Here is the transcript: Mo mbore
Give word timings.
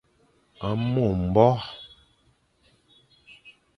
Mo 0.93 1.07
mbore 1.21 1.67